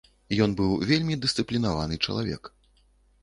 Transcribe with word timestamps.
Ён 0.43 0.53
быў 0.59 0.71
вельмі 0.91 1.17
дысцыплінаваны 1.25 1.95
чалавек. 2.09 2.43